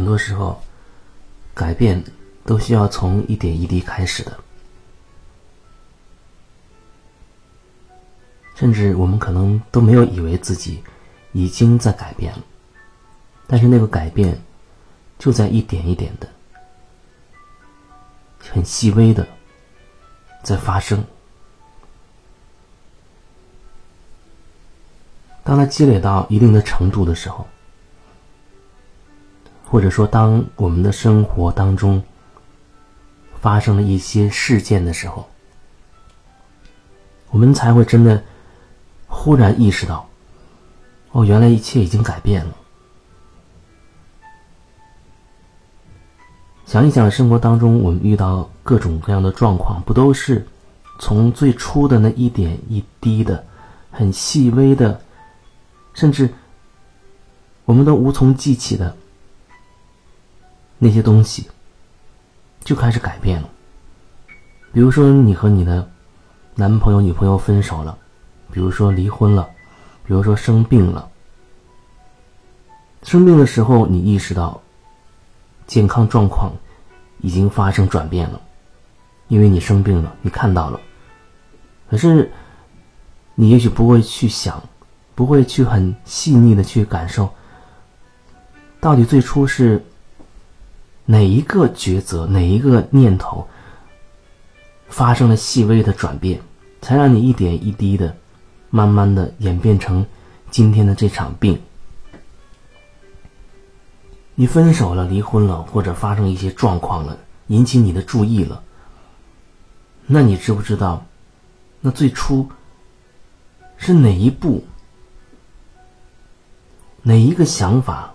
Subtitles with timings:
[0.00, 0.58] 很多时候，
[1.52, 2.02] 改变
[2.46, 4.34] 都需要从一点一滴开始的。
[8.54, 10.82] 甚至我们可能都没有以为自己
[11.32, 12.42] 已经在改变了，
[13.46, 14.40] 但是那个改变
[15.18, 16.26] 就在一点一点的、
[18.38, 19.28] 很细微的
[20.42, 21.04] 在发生。
[25.44, 27.46] 当它积累到一定的程度的时候，
[29.70, 32.02] 或者说当我们的生活当中
[33.40, 35.28] 发生了一些事件的时候，
[37.30, 38.22] 我们才会真的。
[39.12, 40.08] 忽然意识到，
[41.10, 42.54] 哦，原来一切已经改变了。
[46.64, 50.46] 想一想，生活当中我们遇到各种各样的状况，不都是
[51.00, 53.44] 从最初的那一点一滴的、
[53.90, 55.00] 很细微的，
[55.92, 56.32] 甚至
[57.64, 58.96] 我们都无从记起的
[60.80, 61.46] 那些东西，
[62.64, 63.48] 就开始改变了。
[64.72, 65.88] 比如说，你和你的
[66.54, 67.96] 男朋友、女朋友分手了。
[68.50, 69.48] 比如说离婚了，
[70.04, 71.08] 比如说生病了。
[73.04, 74.60] 生病的时候，你意识到
[75.66, 76.52] 健康状况
[77.20, 78.40] 已经发生转变了，
[79.28, 80.80] 因为你生病了，你看到了。
[81.88, 82.32] 可是
[83.34, 84.60] 你也许不会去想，
[85.14, 87.28] 不会去很细腻的去感受，
[88.80, 89.84] 到底最初是
[91.10, 93.48] 哪一个抉择，哪一个念头
[94.88, 96.40] 发生了细微的转变，
[96.80, 98.16] 才让你一点一滴的。
[98.72, 100.06] 慢慢的演变成
[100.52, 101.60] 今天的这场病。
[104.36, 107.18] 你分手了、离婚了，或者发生一些状况了，
[107.48, 108.62] 引起你的注意了。
[110.06, 111.04] 那你知不知道，
[111.80, 112.48] 那最初
[113.76, 114.64] 是哪一步、
[117.02, 118.14] 哪一个想法，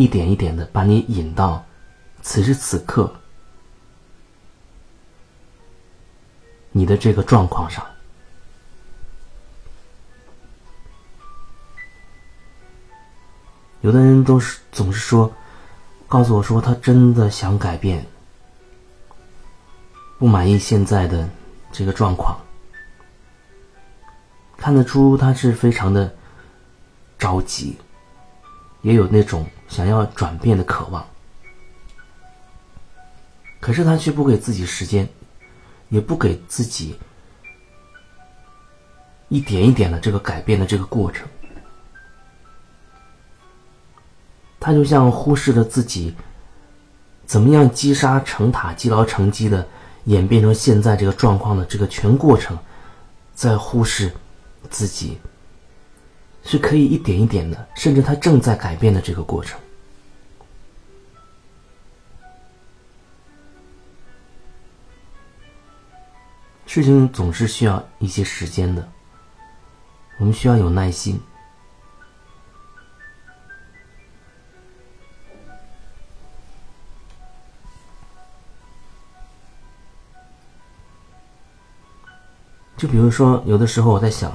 [0.00, 1.66] 一点一点的把你引到
[2.22, 3.12] 此时此刻
[6.70, 7.84] 你的这个状况上？
[13.80, 15.32] 有的人都是总是说，
[16.06, 18.06] 告诉我说他真的想改变，
[20.16, 21.28] 不满意现在的
[21.72, 22.38] 这个状况，
[24.56, 26.14] 看得出他是非常的
[27.18, 27.76] 着急，
[28.82, 31.06] 也有那种想要转变的渴望，
[33.60, 35.08] 可是他却不给自己时间，
[35.90, 36.98] 也不给自己
[39.28, 41.28] 一点一点的这个改变的这个过程。
[44.58, 46.14] 他就像忽视了自己，
[47.26, 49.66] 怎么样积沙成塔、积劳成疾的
[50.04, 52.58] 演变成现在这个状况的这个全过程，
[53.34, 54.12] 在忽视
[54.68, 55.18] 自己
[56.44, 59.58] 是可以一点一点的，甚至他正在改变的这个过程。
[66.66, 68.86] 事情总是需要一些时间的，
[70.18, 71.20] 我们需要有耐心。
[82.76, 84.32] 就比如说，有的时候我在想，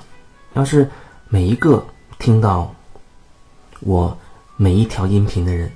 [0.53, 0.90] 要是
[1.33, 1.83] 每一个
[2.19, 2.75] 听到
[3.79, 4.16] 我
[4.55, 5.71] 每一条音频的人，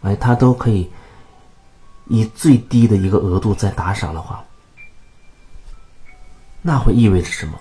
[0.00, 0.90] 哎，他都可以
[2.06, 4.42] 以最低的一个额度在打赏的话，
[6.62, 7.60] 那会意味着什么？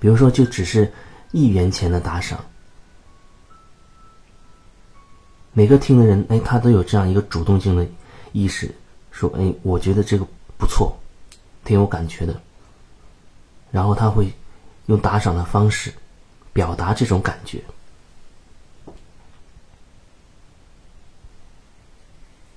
[0.00, 0.92] 比如说，就只是
[1.30, 2.40] 一元钱的打赏，
[5.52, 7.86] 每个听的人，哎，他都有这样一个主动性的
[8.32, 8.74] 意识，
[9.12, 10.26] 说，哎，我觉得这个
[10.58, 10.98] 不错，
[11.64, 12.34] 挺有感觉的。
[13.70, 14.28] 然后他会
[14.86, 15.92] 用打赏的方式
[16.52, 17.60] 表达这种感觉。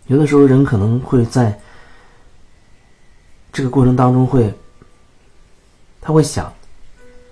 [0.07, 1.59] 有的时候，人可能会在
[3.51, 4.53] 这个过程当中会，
[6.01, 6.53] 他会想：“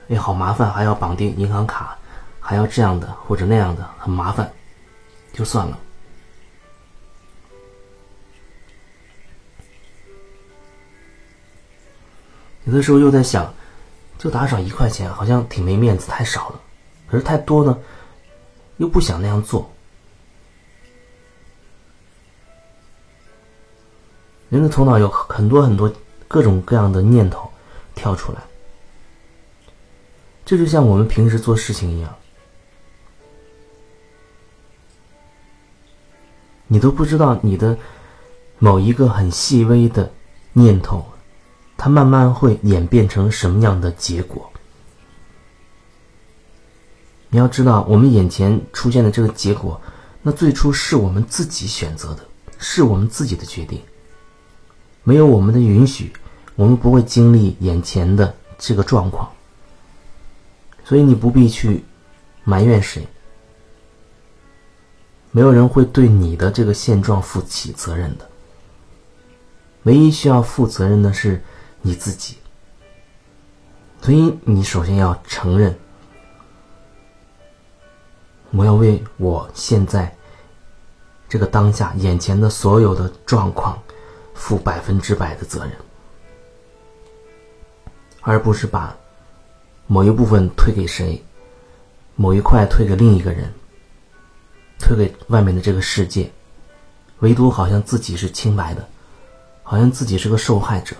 [0.10, 1.98] 哎，好麻烦，还要绑定银行卡，
[2.40, 4.52] 还要这样的或者那样的，很麻烦，
[5.34, 5.80] 就算了。”
[12.66, 13.54] 有的时候又在想。
[14.18, 16.60] 就打赏一块钱，好像挺没面子，太少了。
[17.08, 17.78] 可是太多呢，
[18.78, 19.72] 又不想那样做。
[24.50, 25.94] 人的头脑有很多很多
[26.28, 27.52] 各种各样的念头
[27.94, 28.42] 跳出来，
[30.46, 32.16] 这就像我们平时做事情一样，
[36.68, 37.78] 你都不知道你的
[38.58, 40.12] 某一个很细微的
[40.54, 41.06] 念头。
[41.78, 44.52] 它慢慢会演变成什么样的结果？
[47.30, 49.80] 你要知道，我们眼前出现的这个结果，
[50.22, 52.26] 那最初是我们自己选择的，
[52.58, 53.80] 是我们自己的决定。
[55.04, 56.12] 没有我们的允许，
[56.56, 59.30] 我们不会经历眼前的这个状况。
[60.84, 61.84] 所以你不必去
[62.46, 63.06] 埋怨谁，
[65.32, 68.30] 没有人会对你的这个现状负起责任的。
[69.84, 71.42] 唯一需要负责任的是
[71.82, 72.38] 你自己。
[74.02, 75.78] 所以你首先要承认。
[78.52, 80.16] 我要为我现在
[81.28, 83.78] 这个当下眼前的所有的状况
[84.34, 85.74] 负百分之百的责任，
[88.22, 88.96] 而不是把
[89.86, 91.22] 某一部分推给谁，
[92.16, 93.52] 某一块推给另一个人，
[94.80, 96.32] 推给外面的这个世界，
[97.20, 98.88] 唯独好像自己是清白的，
[99.62, 100.96] 好像自己是个受害者。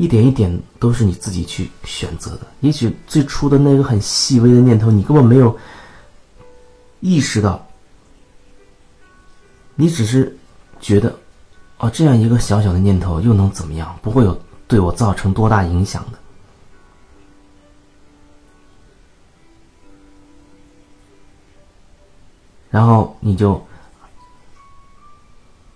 [0.00, 2.46] 一点一点都是你自己去选择的。
[2.60, 5.54] 也许最初的那个很细微的念头，你根本没有
[7.00, 7.68] 意识到，
[9.74, 10.34] 你只是
[10.80, 11.14] 觉得，
[11.76, 13.94] 哦，这样一个小小的念头又能怎么样？
[14.00, 16.18] 不会有对我造成多大影响的。
[22.70, 23.62] 然后你就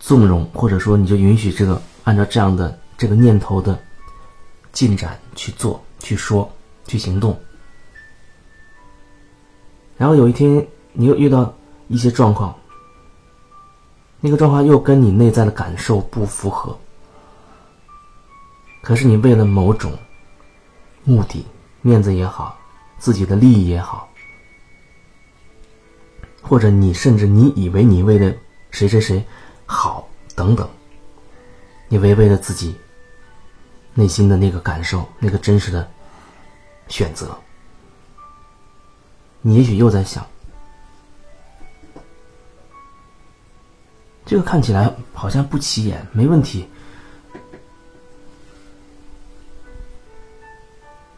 [0.01, 3.79] 纵容，或者说你就允许这个按照这样的这个念头的。
[4.75, 6.51] 进展去做、去说、
[6.87, 7.41] 去行动，
[9.97, 11.55] 然后有一天你又遇到
[11.87, 12.55] 一些状况，
[14.21, 16.77] 那个状况又跟你内在的感受不符合，
[18.83, 19.97] 可是你为了某种
[21.05, 21.47] 目的、
[21.81, 22.59] 面子也好、
[22.99, 24.09] 自己的利益也好，
[26.43, 28.35] 或者你甚至你以为你为了
[28.73, 29.25] 谁谁谁
[29.67, 30.69] 好等等，
[31.87, 32.75] 你违背了自己。
[33.95, 35.89] 内心的那个感受，那个真实的
[36.89, 37.37] 选择，
[39.41, 40.27] 你也许又在想，
[44.27, 46.69] 这个看起来好像不起眼，没问题，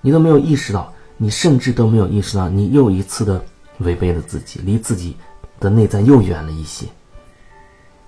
[0.03, 3.43] 你都没有意识到，你甚至都没有意识到，你又一次的
[3.79, 5.17] 违背了自己，离自己
[5.59, 6.87] 的内在又远了一些，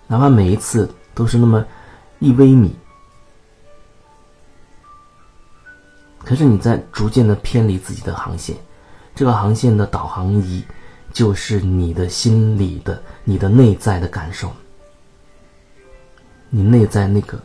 [0.07, 1.65] 哪怕每一次都是那么
[2.19, 2.77] 一微米。
[6.29, 8.55] 可是你在逐渐的偏离自己的航线，
[9.15, 10.63] 这个航线的导航仪
[11.11, 14.53] 就是你的心里的、你的内在的感受，
[16.51, 17.41] 你内在那个。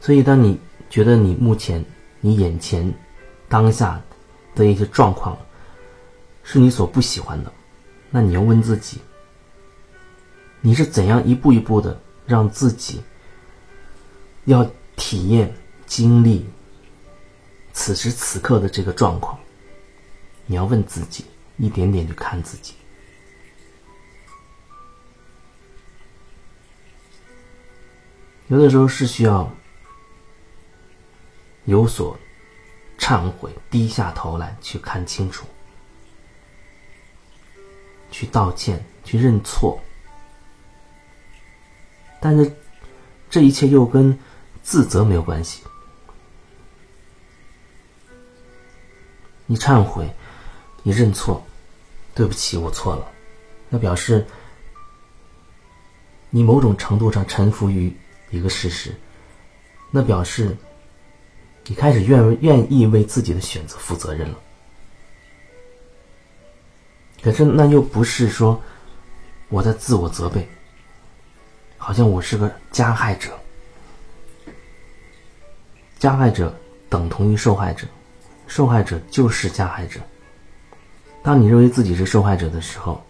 [0.00, 0.56] 所以，当你
[0.88, 1.84] 觉得你目前、
[2.20, 2.94] 你眼前。
[3.50, 4.00] 当下
[4.54, 5.36] 的一些状况
[6.44, 7.52] 是你所不喜欢的，
[8.08, 9.00] 那你要问自己：
[10.60, 13.02] 你是怎样一步一步的让自己
[14.44, 14.64] 要
[14.94, 15.52] 体验、
[15.84, 16.48] 经历
[17.72, 19.36] 此时此刻的这个状况？
[20.46, 21.24] 你要问自己，
[21.58, 22.74] 一点点去看自己。
[28.46, 29.52] 有的时候是需要
[31.64, 32.16] 有所。
[33.00, 35.46] 忏悔，低下头来去看清楚，
[38.10, 39.80] 去道歉，去认错。
[42.20, 42.54] 但是，
[43.30, 44.16] 这一切又跟
[44.62, 45.62] 自责没有关系。
[49.46, 50.14] 你忏悔，
[50.82, 51.42] 你认错，
[52.14, 53.10] 对不起，我错了，
[53.70, 54.26] 那表示
[56.28, 57.96] 你某种程度上臣服于
[58.30, 58.94] 一个事实，
[59.90, 60.54] 那表示。
[61.66, 64.38] 你开始愿愿意为自己的选择负责任了，
[67.22, 68.60] 可是那又不是说
[69.48, 70.48] 我在自我责备，
[71.76, 73.38] 好像我是个加害者，
[75.98, 76.54] 加害者
[76.88, 77.86] 等同于受害者，
[78.46, 80.00] 受害者就是加害者。
[81.22, 83.04] 当你认为自己是受害者的时候，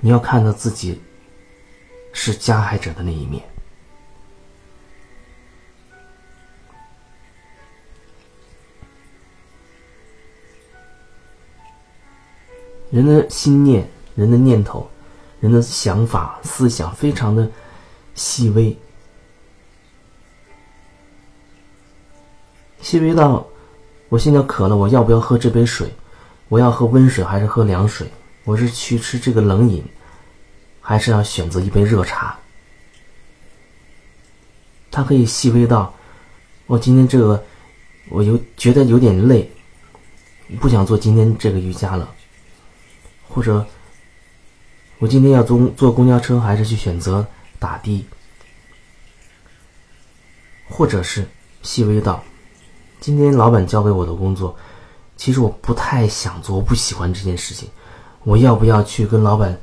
[0.00, 1.00] 你要看到自己
[2.12, 3.42] 是加害者的那一面。
[12.98, 14.90] 人的心念、人的念头、
[15.38, 17.48] 人的想法、思想，非常的
[18.16, 18.76] 细微，
[22.80, 23.46] 细微到
[24.08, 25.88] 我现在渴了，我要不要喝这杯水？
[26.48, 28.10] 我要喝温水还是喝凉水？
[28.42, 29.84] 我是去吃这个冷饮，
[30.80, 32.36] 还是要选择一杯热茶？
[34.90, 35.94] 它可以细微到
[36.66, 37.44] 我今天这个，
[38.08, 39.48] 我有觉得有点累，
[40.58, 42.12] 不想做今天这个瑜伽了。
[43.28, 43.64] 或者
[44.98, 47.24] 我今天要坐坐公交车，还是去选择
[47.58, 48.06] 打的，
[50.68, 51.26] 或者是
[51.62, 52.22] 细微到
[53.00, 54.56] 今天老板交给我的工作，
[55.16, 57.68] 其实我不太想做，我不喜欢这件事情，
[58.24, 59.58] 我要不要去跟老板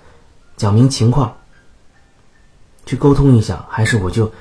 [0.58, 1.36] 讲明情况，
[2.86, 4.32] 去沟通一下，还是我就，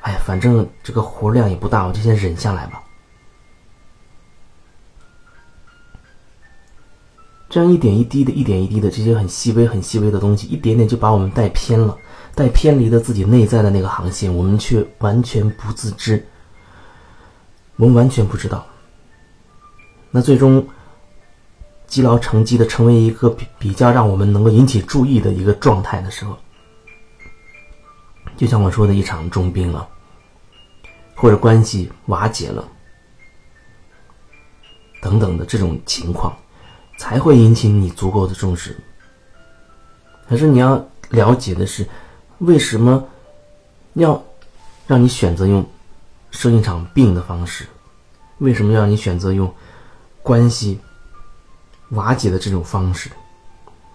[0.00, 2.82] 哎，反正这个活量也不大，我就先忍下来吧。
[7.54, 11.96] 这样一点一滴的，一点一滴的，这些很细微、很细微的东西，一点点就把我们带偏了，
[12.34, 16.26] 带偏离了自己内在的那个航线，我们却完全不自知，
[17.76, 18.66] 我们完全不知道。
[20.10, 20.66] 那最终
[21.86, 26.36] 积劳成疾的成为一个比比较让我们能够引起注意的一个状态的时候，
[28.36, 29.88] 就像我说的一场重病了，
[31.14, 32.68] 或者关系瓦解了，
[35.00, 36.36] 等等的这种情况。
[36.96, 38.76] 才会引起你足够的重视。
[40.28, 41.86] 可是你要了解的是，
[42.38, 43.06] 为什么
[43.94, 44.22] 要
[44.86, 45.64] 让你选择用
[46.30, 47.66] 生一场病的方式？
[48.38, 49.52] 为什么要你选择用
[50.22, 50.80] 关系
[51.90, 53.10] 瓦解的这种方式？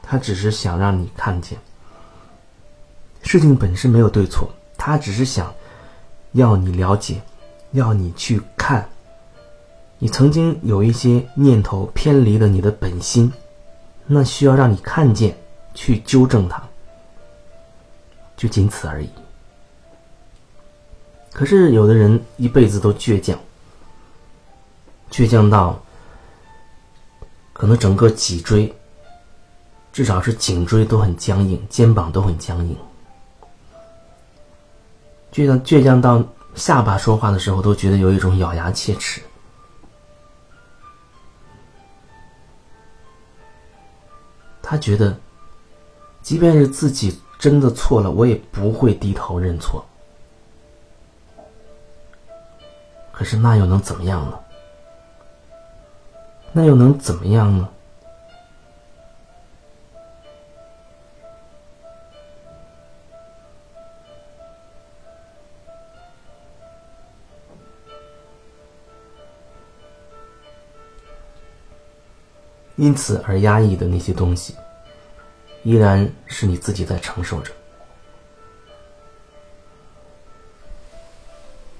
[0.01, 1.59] 他只是想让你看见
[3.21, 5.53] 事情本身没有对错，他只是想
[6.31, 7.21] 要你了解，
[7.71, 8.87] 要你去看。
[10.01, 13.31] 你曾经有一些念头偏离了你的本心，
[14.07, 15.37] 那需要让你看见，
[15.73, 16.63] 去纠正它，
[18.37, 19.09] 就仅此而已。
[21.33, 23.37] 可是有的人一辈子都倔强，
[25.11, 25.77] 倔强到
[27.51, 28.73] 可能整个脊椎，
[29.91, 32.75] 至少是颈椎都很僵硬，肩膀都很僵硬，
[35.33, 36.23] 倔强倔强到
[36.55, 39.21] 下巴说话的时候都觉得有一种咬牙切齿。
[44.69, 45.17] 他觉得，
[46.21, 49.83] 即便是自己真的错了，我也不会低头认错。
[53.11, 54.39] 可是那又能怎么样呢？
[56.51, 57.67] 那又能怎么样呢？
[72.79, 74.55] 因此而压抑的那些东西，
[75.63, 77.51] 依然是你自己在承受着。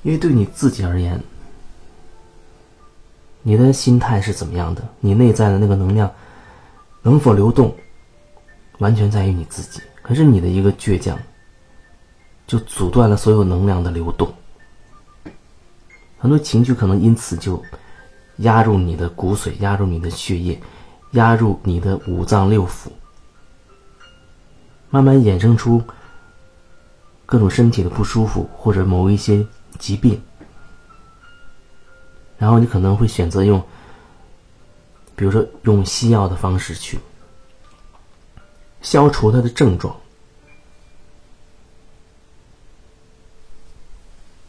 [0.04, 1.18] 因为对你自己而言，
[3.44, 6.14] 你的心态是怎么样的，你内在的那个能量
[7.02, 7.74] 能否流动，
[8.80, 9.82] 完全在于你自己。
[10.02, 11.18] 可是你的一个倔强，
[12.46, 14.34] 就阻断了所有能量的流动，
[16.18, 17.64] 很多情绪可能因此就
[18.38, 20.60] 压入你的骨髓，压入你的血液。
[21.12, 22.90] 压入你的五脏六腑，
[24.90, 25.84] 慢慢衍生出
[27.26, 29.46] 各种身体的不舒服，或者某一些
[29.78, 30.22] 疾病，
[32.38, 33.64] 然后你可能会选择用，
[35.16, 37.00] 比如说用西药的方式去
[38.82, 39.96] 消除它的症状。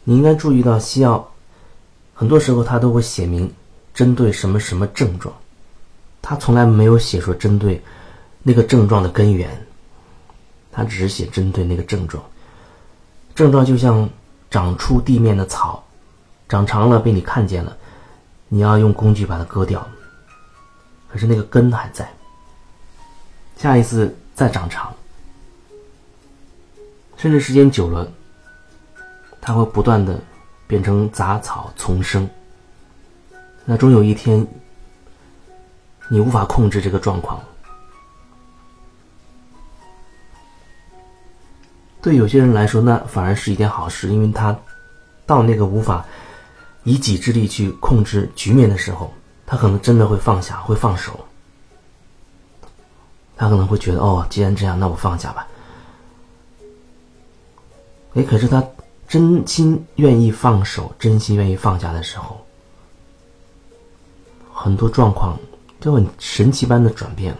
[0.03, 1.31] 你应该注意到，西药
[2.13, 3.51] 很多时候它都会写明
[3.93, 5.33] 针对什么什么症状。
[6.21, 7.81] 他从来没有写说针对
[8.43, 9.49] 那个症状的根源，
[10.71, 12.23] 他只是写针对那个症状。
[13.33, 14.07] 症状就像
[14.49, 15.83] 长出地面的草，
[16.47, 17.75] 长长了被你看见了，
[18.49, 19.85] 你要用工具把它割掉。
[21.09, 22.07] 可是那个根还在，
[23.57, 24.93] 下一次再长长，
[27.17, 28.11] 甚至时间久了，
[29.41, 30.19] 它会不断的
[30.67, 32.29] 变成杂草丛生。
[33.65, 34.47] 那终有一天。
[36.13, 37.41] 你无法控制这个状况，
[42.01, 44.53] 对有些人来说，那反而是一件好事，因为他
[45.25, 46.05] 到那个无法
[46.83, 49.13] 以己之力去控制局面的时候，
[49.45, 51.17] 他可能真的会放下，会放手。
[53.37, 55.47] 他可能会觉得，哦，既然这样，那我放下吧。
[58.15, 58.61] 哎，可是他
[59.07, 62.45] 真心愿意放手，真心愿意放下的时候，
[64.51, 65.39] 很多状况。
[65.81, 67.39] 就很神奇般的转变了。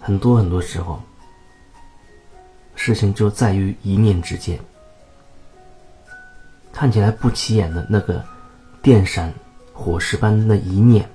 [0.00, 1.00] 很多很多时候，
[2.74, 4.58] 事情就在于一念之间。
[6.72, 8.24] 看起来不起眼的那个
[8.82, 9.32] 电闪
[9.72, 11.08] 火石般的一念，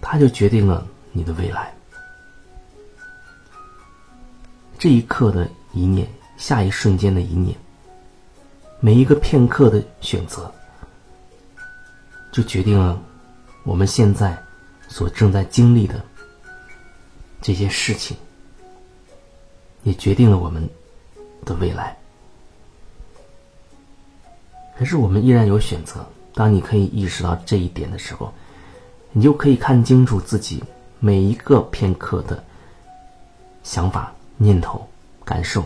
[0.00, 1.72] 它就决定了你的未来。
[4.78, 6.06] 这一刻的一念，
[6.36, 7.56] 下一瞬间的一念。
[8.84, 10.52] 每一个片刻的选择，
[12.30, 13.00] 就决定了
[13.62, 14.36] 我们现在
[14.88, 16.04] 所正在经历的
[17.40, 18.14] 这些事情，
[19.84, 20.68] 也决定了我们
[21.46, 21.96] 的未来。
[24.76, 26.04] 可是我们依然有选择。
[26.34, 28.30] 当你可以意识到这一点的时候，
[29.12, 30.62] 你就可以看清楚自己
[31.00, 32.44] 每一个片刻的
[33.62, 34.86] 想法、念头、
[35.24, 35.64] 感受。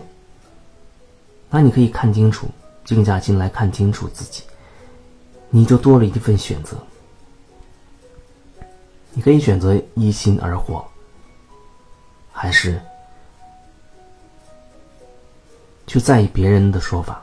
[1.51, 2.47] 那你可以看清楚，
[2.89, 4.45] 静下心来看清楚自己，
[5.51, 6.75] 你就多了一份选择。
[9.13, 10.83] 你可以选择一心而活，
[12.33, 12.81] 还是
[15.87, 17.23] 去在意别人的说法？